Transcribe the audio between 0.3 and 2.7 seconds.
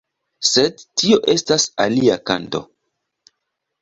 Sed tio estas alia kanto.